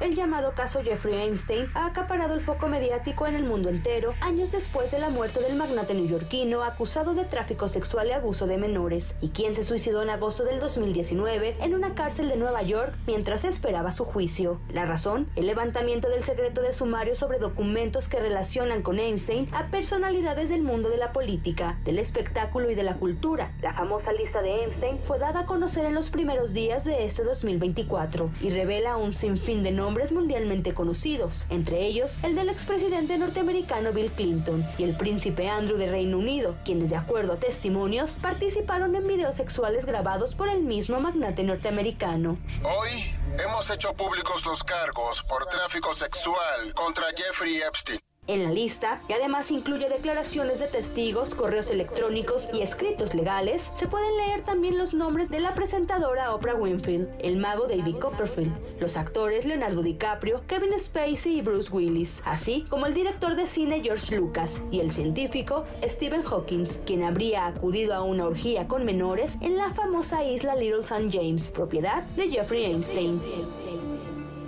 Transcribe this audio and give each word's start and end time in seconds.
El 0.00 0.16
llamado 0.16 0.54
caso 0.54 0.82
Jeffrey 0.82 1.14
Einstein 1.14 1.70
ha 1.74 1.86
acaparado 1.86 2.34
el 2.34 2.40
foco 2.40 2.66
mediático 2.66 3.28
en 3.28 3.36
el 3.36 3.44
mundo 3.44 3.68
entero 3.68 4.14
años 4.20 4.50
después 4.50 4.90
de 4.90 4.98
la 4.98 5.08
muerte 5.08 5.40
del 5.40 5.54
magnate 5.54 5.94
neoyorquino 5.94 6.64
acusado 6.64 7.14
de 7.14 7.24
tráfico 7.24 7.68
sexual 7.68 8.08
y 8.08 8.10
abuso 8.10 8.46
de 8.46 8.58
menores, 8.58 9.14
y 9.20 9.28
quien 9.28 9.54
se 9.54 9.62
suicidó 9.62 10.02
en 10.02 10.10
agosto 10.10 10.44
del 10.44 10.58
2019 10.58 11.58
en 11.60 11.74
una 11.74 11.94
cárcel 11.94 12.28
de 12.28 12.36
Nueva 12.36 12.62
York 12.62 12.92
mientras 13.06 13.44
esperaba 13.44 13.92
su 13.92 14.04
juicio. 14.04 14.60
La 14.72 14.84
razón, 14.84 15.28
el 15.36 15.46
levantamiento 15.46 16.08
del 16.08 16.24
secreto 16.24 16.60
de 16.60 16.72
sumario 16.72 17.14
sobre 17.14 17.38
documentos 17.38 18.08
que 18.08 18.18
relacionan 18.18 18.82
con 18.82 18.98
Einstein 18.98 19.48
a 19.54 19.68
personalidades 19.68 20.48
del 20.48 20.62
mundo 20.62 20.88
de 20.88 20.98
la 20.98 21.12
política, 21.12 21.78
del 21.84 22.00
espectáculo 22.00 22.68
y 22.68 22.74
de 22.74 22.82
la 22.82 22.96
cultura. 22.96 23.52
La 23.62 23.74
famosa 23.74 24.12
lista 24.12 24.42
de 24.42 24.64
Einstein 24.64 24.98
fue 25.02 25.20
dada 25.20 25.40
a 25.40 25.46
conocer 25.46 25.84
en 25.84 25.94
los 25.94 26.10
primeros 26.10 26.52
días 26.52 26.84
de 26.84 27.06
este 27.06 27.22
2024 27.22 28.32
y 28.40 28.50
revela 28.50 28.96
un 28.96 29.12
sinfín 29.12 29.62
de 29.62 29.70
nombres 29.70 29.83
mundialmente 30.12 30.74
conocidos, 30.74 31.46
entre 31.50 31.84
ellos 31.86 32.18
el 32.22 32.34
del 32.34 32.48
expresidente 32.48 33.18
norteamericano 33.18 33.92
Bill 33.92 34.10
Clinton 34.10 34.66
y 34.78 34.84
el 34.84 34.96
príncipe 34.96 35.48
Andrew 35.48 35.76
de 35.76 35.86
Reino 35.86 36.18
Unido, 36.18 36.56
quienes 36.64 36.90
de 36.90 36.96
acuerdo 36.96 37.34
a 37.34 37.36
testimonios 37.36 38.18
participaron 38.20 38.94
en 38.94 39.06
videos 39.06 39.36
sexuales 39.36 39.86
grabados 39.86 40.34
por 40.34 40.48
el 40.48 40.62
mismo 40.62 41.00
magnate 41.00 41.42
norteamericano. 41.42 42.38
Hoy 42.62 43.04
hemos 43.38 43.70
hecho 43.70 43.94
públicos 43.94 44.46
los 44.46 44.62
cargos 44.64 45.22
por 45.22 45.46
tráfico 45.46 45.94
sexual 45.94 46.74
contra 46.74 47.06
Jeffrey 47.16 47.60
Epstein. 47.62 48.03
En 48.26 48.42
la 48.42 48.50
lista, 48.50 49.02
que 49.06 49.12
además 49.12 49.50
incluye 49.50 49.90
declaraciones 49.90 50.58
de 50.58 50.66
testigos, 50.66 51.34
correos 51.34 51.68
electrónicos 51.68 52.48
y 52.54 52.62
escritos 52.62 53.14
legales, 53.14 53.70
se 53.74 53.86
pueden 53.86 54.16
leer 54.16 54.40
también 54.40 54.78
los 54.78 54.94
nombres 54.94 55.28
de 55.28 55.40
la 55.40 55.54
presentadora 55.54 56.34
Oprah 56.34 56.54
Winfield, 56.54 57.08
el 57.20 57.36
mago 57.36 57.66
David 57.66 57.96
Copperfield, 57.96 58.80
los 58.80 58.96
actores 58.96 59.44
Leonardo 59.44 59.82
DiCaprio, 59.82 60.40
Kevin 60.46 60.78
Spacey 60.78 61.38
y 61.38 61.42
Bruce 61.42 61.70
Willis, 61.70 62.22
así 62.24 62.64
como 62.70 62.86
el 62.86 62.94
director 62.94 63.36
de 63.36 63.46
cine 63.46 63.82
George 63.82 64.16
Lucas 64.16 64.62
y 64.70 64.80
el 64.80 64.92
científico 64.92 65.66
Stephen 65.82 66.22
Hawking, 66.22 66.64
quien 66.86 67.02
habría 67.02 67.44
acudido 67.44 67.92
a 67.92 68.02
una 68.02 68.26
orgía 68.26 68.66
con 68.68 68.86
menores 68.86 69.36
en 69.42 69.58
la 69.58 69.74
famosa 69.74 70.24
isla 70.24 70.56
Little 70.56 70.80
St. 70.80 71.10
James, 71.12 71.50
propiedad 71.50 72.04
de 72.16 72.30
Jeffrey 72.30 72.64
Einstein. 72.64 73.20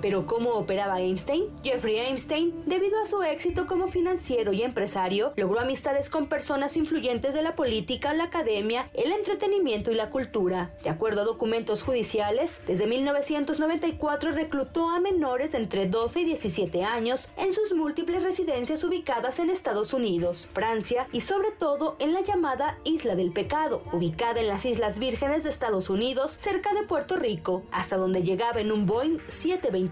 Pero 0.00 0.26
¿cómo 0.26 0.50
operaba 0.50 1.00
Einstein? 1.00 1.44
Jeffrey 1.62 1.98
Einstein, 1.98 2.54
debido 2.66 3.02
a 3.02 3.06
su 3.06 3.22
éxito 3.22 3.66
como 3.66 3.88
financiero 3.88 4.52
y 4.52 4.62
empresario, 4.62 5.32
logró 5.36 5.60
amistades 5.60 6.10
con 6.10 6.26
personas 6.26 6.76
influyentes 6.76 7.34
de 7.34 7.42
la 7.42 7.54
política, 7.54 8.14
la 8.14 8.24
academia, 8.24 8.90
el 8.94 9.12
entretenimiento 9.12 9.90
y 9.90 9.94
la 9.94 10.10
cultura. 10.10 10.70
De 10.82 10.90
acuerdo 10.90 11.22
a 11.22 11.24
documentos 11.24 11.82
judiciales, 11.82 12.62
desde 12.66 12.86
1994 12.86 14.32
reclutó 14.32 14.90
a 14.90 15.00
menores 15.00 15.54
entre 15.54 15.86
12 15.86 16.20
y 16.20 16.24
17 16.24 16.84
años 16.84 17.30
en 17.36 17.52
sus 17.52 17.74
múltiples 17.74 18.22
residencias 18.22 18.84
ubicadas 18.84 19.38
en 19.38 19.50
Estados 19.50 19.94
Unidos, 19.94 20.48
Francia 20.52 21.08
y 21.12 21.22
sobre 21.22 21.50
todo 21.52 21.96
en 21.98 22.12
la 22.12 22.20
llamada 22.20 22.78
Isla 22.84 23.14
del 23.14 23.32
Pecado, 23.32 23.82
ubicada 23.92 24.40
en 24.40 24.48
las 24.48 24.64
Islas 24.64 24.98
Vírgenes 24.98 25.42
de 25.42 25.50
Estados 25.50 25.90
Unidos, 25.90 26.36
cerca 26.38 26.74
de 26.74 26.82
Puerto 26.82 27.16
Rico, 27.16 27.62
hasta 27.72 27.96
donde 27.96 28.22
llegaba 28.22 28.60
en 28.60 28.72
un 28.72 28.86
Boeing 28.86 29.18
720 29.28 29.85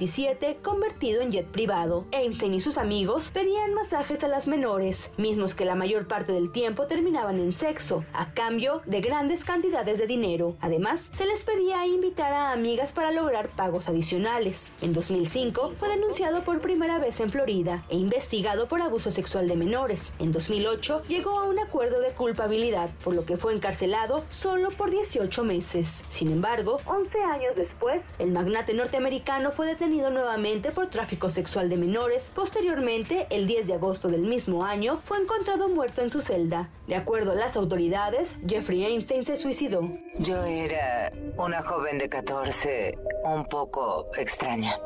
convertido 0.63 1.23
en 1.23 1.33
jet 1.33 1.47
privado. 1.47 2.05
Einstein 2.11 2.55
y 2.55 2.61
sus 2.61 2.79
amigos 2.79 3.31
pedían 3.33 3.75
masajes 3.75 4.23
a 4.25 4.29
las 4.29 4.49
menores, 4.49 5.13
mismos 5.17 5.55
que 5.55 5.65
la 5.65 5.75
mayor 5.75 6.07
parte 6.07 6.33
del 6.33 6.53
tiempo 6.53 6.87
terminaban 6.87 7.39
en 7.39 7.57
sexo, 7.57 8.05
a 8.13 8.33
cambio 8.33 8.83
de 8.87 9.01
grandes 9.01 9.45
cantidades 9.45 9.99
de 9.99 10.07
dinero. 10.07 10.57
Además, 10.61 11.11
se 11.15 11.27
les 11.27 11.45
pedía 11.45 11.87
invitar 11.87 12.33
a 12.33 12.53
amigas 12.53 12.93
para 12.93 13.13
lograr 13.13 13.49
pagos 13.51 13.89
adicionales. 13.89 14.73
En 14.81 14.93
2005 14.93 15.73
fue 15.77 15.89
denunciado 15.89 16.45
por 16.45 16.61
primera 16.61 16.99
vez 16.99 17.21
en 17.21 17.31
Florida 17.31 17.85
e 17.89 17.97
investigado 17.97 18.69
por 18.69 18.83
abuso 18.83 19.11
sexual 19.11 19.49
de 19.49 19.57
menores. 19.57 20.13
En 20.19 20.33
2008 20.33 21.05
llegó 21.09 21.39
a 21.39 21.45
un 21.45 21.59
acuerdo 21.59 22.01
de 22.01 22.13
culpabilidad, 22.13 22.91
por 23.03 23.15
lo 23.15 23.25
que 23.25 23.37
fue 23.37 23.55
encarcelado 23.55 24.25
solo 24.29 24.71
por 24.71 24.91
18 24.91 25.45
meses. 25.45 26.05
Sin 26.09 26.31
embargo, 26.31 26.81
11 26.87 27.23
años 27.23 27.57
después, 27.57 28.03
el 28.19 28.33
magnate 28.33 28.75
norteamericano 28.75 29.51
fue 29.51 29.67
detenido 29.67 29.84
nuevamente 29.87 30.73
por 30.73 30.89
tráfico 30.89 31.31
sexual 31.31 31.69
de 31.69 31.77
menores. 31.77 32.31
Posteriormente, 32.35 33.27
el 33.31 33.47
10 33.47 33.67
de 33.67 33.75
agosto 33.75 34.09
del 34.09 34.23
mismo 34.23 34.65
año, 34.65 35.01
fue 35.03 35.19
encontrado 35.19 35.69
muerto 35.69 36.03
en 36.03 36.11
su 36.11 36.23
celda. 36.23 36.71
De 36.87 36.97
acuerdo 36.97 37.33
a 37.33 37.35
las 37.35 37.57
autoridades, 37.57 38.37
Jeffrey 38.47 38.85
Einstein 38.85 39.25
se 39.25 39.37
suicidó. 39.37 39.89
Yo 40.19 40.43
era 40.45 41.11
una 41.37 41.63
joven 41.63 41.99
de 41.99 42.09
14, 42.09 42.99
un 43.25 43.45
poco 43.45 44.09
extraña. 44.17 44.79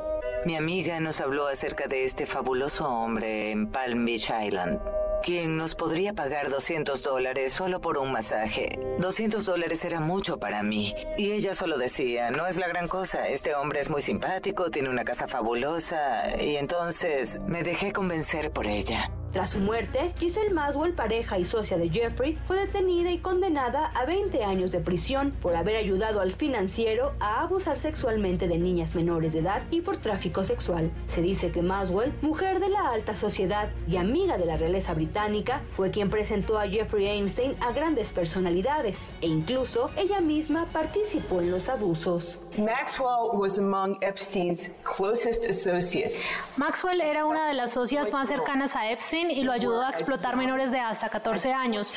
Mi 0.44 0.56
amiga 0.56 0.98
nos 1.00 1.20
habló 1.20 1.46
acerca 1.46 1.86
de 1.86 2.04
este 2.04 2.26
fabuloso 2.26 2.88
hombre 2.88 3.52
en 3.52 3.70
Palm 3.70 4.04
Beach 4.04 4.30
Island 4.44 4.80
quien 5.22 5.56
nos 5.56 5.74
podría 5.74 6.12
pagar 6.12 6.50
200 6.50 7.02
dólares 7.02 7.52
solo 7.52 7.80
por 7.80 7.98
un 7.98 8.12
masaje. 8.12 8.78
200 8.98 9.44
dólares 9.44 9.84
era 9.84 10.00
mucho 10.00 10.38
para 10.38 10.62
mí. 10.62 10.94
Y 11.16 11.32
ella 11.32 11.54
solo 11.54 11.78
decía, 11.78 12.30
no 12.30 12.46
es 12.46 12.56
la 12.56 12.68
gran 12.68 12.88
cosa, 12.88 13.28
este 13.28 13.54
hombre 13.54 13.80
es 13.80 13.90
muy 13.90 14.00
simpático, 14.00 14.70
tiene 14.70 14.88
una 14.88 15.04
casa 15.04 15.28
fabulosa. 15.28 16.40
Y 16.40 16.56
entonces 16.56 17.40
me 17.46 17.62
dejé 17.62 17.92
convencer 17.92 18.50
por 18.50 18.66
ella. 18.66 19.10
Tras 19.38 19.50
su 19.50 19.60
muerte, 19.60 20.12
Giselle 20.18 20.50
Maswell, 20.50 20.94
pareja 20.94 21.38
y 21.38 21.44
socia 21.44 21.78
de 21.78 21.90
Jeffrey, 21.90 22.36
fue 22.42 22.56
detenida 22.56 23.12
y 23.12 23.18
condenada 23.18 23.92
a 23.94 24.04
20 24.04 24.42
años 24.42 24.72
de 24.72 24.80
prisión 24.80 25.30
por 25.30 25.54
haber 25.54 25.76
ayudado 25.76 26.20
al 26.20 26.32
financiero 26.32 27.12
a 27.20 27.42
abusar 27.42 27.78
sexualmente 27.78 28.48
de 28.48 28.58
niñas 28.58 28.96
menores 28.96 29.34
de 29.34 29.38
edad 29.38 29.62
y 29.70 29.80
por 29.82 29.98
tráfico 29.98 30.42
sexual. 30.42 30.90
Se 31.06 31.22
dice 31.22 31.52
que 31.52 31.62
Maswell, 31.62 32.12
mujer 32.20 32.58
de 32.58 32.68
la 32.68 32.90
alta 32.90 33.14
sociedad 33.14 33.70
y 33.86 33.96
amiga 33.96 34.38
de 34.38 34.46
la 34.46 34.56
realeza 34.56 34.92
británica, 34.92 35.62
fue 35.68 35.92
quien 35.92 36.10
presentó 36.10 36.58
a 36.58 36.66
Jeffrey 36.66 37.06
Einstein 37.06 37.54
a 37.60 37.70
grandes 37.70 38.12
personalidades 38.12 39.12
e 39.20 39.28
incluso 39.28 39.88
ella 39.96 40.20
misma 40.20 40.66
participó 40.72 41.42
en 41.42 41.52
los 41.52 41.68
abusos. 41.68 42.40
Maxwell 42.58 43.30
was 43.34 43.56
among 43.60 43.98
Epstein's 44.02 44.72
closest 44.82 45.46
associates. 45.46 46.20
Maxwell 46.56 47.00
era 47.00 47.24
una 47.24 47.46
de 47.46 47.54
las 47.54 47.70
socias 47.70 48.12
más 48.12 48.26
cercanas 48.26 48.74
a 48.74 48.90
Epstein 48.90 49.27
y 49.30 49.42
lo 49.42 49.52
ayudó 49.52 49.82
a 49.82 49.90
explotar 49.90 50.36
menores 50.36 50.70
de 50.70 50.80
hasta 50.80 51.08
14 51.08 51.52
años. 51.52 51.92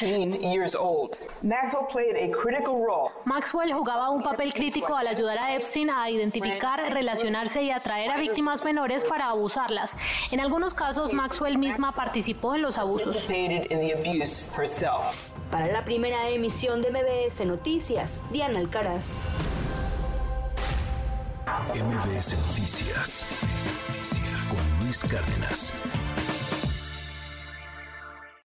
Maxwell 3.26 3.74
jugaba 3.74 4.10
un 4.10 4.24
papel 4.24 4.54
crítico 4.54 4.96
al 4.96 5.08
ayudar 5.08 5.38
a 5.38 5.56
Epstein 5.56 5.90
a 5.90 6.10
identificar, 6.10 6.80
relacionarse 6.94 7.64
y 7.64 7.72
atraer 7.72 8.12
a 8.12 8.18
víctimas 8.18 8.64
menores 8.64 9.06
para 9.06 9.30
abusarlas. 9.30 9.96
En 10.32 10.40
algunos 10.40 10.74
casos, 10.74 11.14
Maxwell 11.14 11.58
misma 11.58 11.94
participó 11.94 12.56
en 12.56 12.62
los 12.62 12.78
abusos. 12.78 13.28
Para 15.50 15.68
la 15.68 15.84
primera 15.84 16.30
emisión 16.30 16.82
de 16.82 16.92
MBS 16.92 17.46
Noticias, 17.46 18.22
Diana 18.32 18.60
Alcaraz. 18.60 19.28
MBS 21.74 22.36
Noticias 22.48 23.28
con 24.50 24.86
Luis 24.86 25.04
Cárdenas. 25.04 25.74